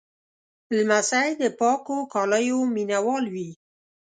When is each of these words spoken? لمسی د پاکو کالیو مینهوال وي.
لمسی 0.77 1.29
د 1.41 1.43
پاکو 1.59 1.97
کالیو 2.13 2.59
مینهوال 2.73 3.25
وي. 3.33 3.49